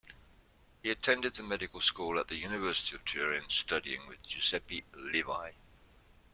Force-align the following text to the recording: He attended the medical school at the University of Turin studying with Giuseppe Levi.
He 0.81 0.89
attended 0.89 1.35
the 1.35 1.43
medical 1.43 1.79
school 1.79 2.17
at 2.17 2.27
the 2.27 2.35
University 2.35 2.95
of 2.95 3.05
Turin 3.05 3.43
studying 3.49 4.07
with 4.07 4.23
Giuseppe 4.23 4.83
Levi. 4.95 5.51